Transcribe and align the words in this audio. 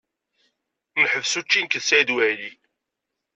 Neḥbes 1.01 1.33
učči 1.39 1.59
nekk 1.61 1.75
d 1.81 1.83
Saɛid 1.87 2.09
Waɛli. 2.15 2.51